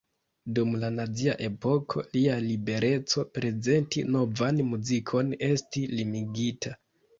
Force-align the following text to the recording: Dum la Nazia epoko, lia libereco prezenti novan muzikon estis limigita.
Dum 0.57 0.69
la 0.83 0.87
Nazia 0.93 1.35
epoko, 1.47 2.05
lia 2.15 2.39
libereco 2.47 3.27
prezenti 3.37 4.05
novan 4.17 4.65
muzikon 4.73 5.33
estis 5.53 5.97
limigita. 5.97 6.77